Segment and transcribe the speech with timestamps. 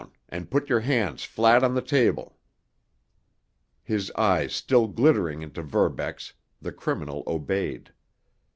[0.29, 2.39] And put your hands flat on the table!"
[3.83, 7.91] His eyes still glittering into Verbeck's, the criminal obeyed.